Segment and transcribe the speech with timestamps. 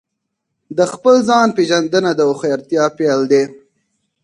[0.77, 3.43] د خپل ځان پېژندنه د هوښیارتیا پیل دی.